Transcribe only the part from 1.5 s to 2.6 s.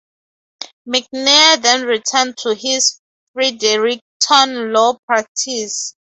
then returned to